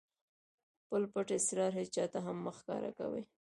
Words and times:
خپل 0.83 1.01
پټ 1.13 1.27
اسرار 1.37 1.71
هېچاته 1.79 2.19
هم 2.25 2.37
مه 2.45 2.51
ښکاره 2.57 2.91
کوئ! 2.99 3.21